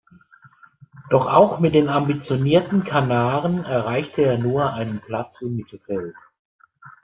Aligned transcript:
Doch 1.11 1.27
auch 1.27 1.59
mit 1.59 1.75
den 1.75 1.87
ambitionierten 1.87 2.83
Kanaren 2.85 3.63
erreichte 3.63 4.23
er 4.23 4.39
nur 4.39 4.73
einen 4.73 4.99
Platz 4.99 5.43
im 5.43 5.55
Mittelfeld. 5.55 6.15